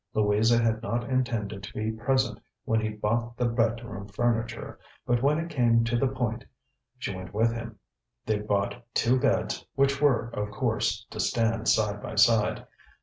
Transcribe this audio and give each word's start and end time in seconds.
Louisa 0.15 0.57
had 0.59 0.81
not 0.81 1.07
intended 1.07 1.61
to 1.61 1.73
be 1.75 1.91
present 1.91 2.39
when 2.65 2.81
he 2.81 2.89
bought 2.89 3.37
the 3.37 3.45
bedroom 3.45 4.07
furniture, 4.07 4.79
but 5.05 5.21
when 5.21 5.37
it 5.37 5.51
came 5.51 5.83
to 5.83 5.95
the 5.95 6.07
point 6.07 6.43
she 6.97 7.13
went 7.13 7.35
with 7.35 7.53
him. 7.53 7.77
They 8.25 8.39
bought 8.39 8.83
two 8.95 9.19
beds, 9.19 9.63
which 9.75 10.01
were, 10.01 10.29
of 10.29 10.49
course, 10.49 11.05
to 11.11 11.19
stand 11.19 11.67
side 11.67 12.01
by 12.01 12.15
side. 12.15 12.65